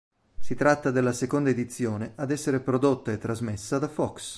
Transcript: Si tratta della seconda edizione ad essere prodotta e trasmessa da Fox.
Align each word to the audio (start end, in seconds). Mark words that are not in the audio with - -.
Si 0.39 0.55
tratta 0.55 0.89
della 0.89 1.11
seconda 1.13 1.51
edizione 1.51 2.13
ad 2.15 2.31
essere 2.31 2.59
prodotta 2.59 3.11
e 3.11 3.19
trasmessa 3.19 3.77
da 3.77 3.87
Fox. 3.87 4.29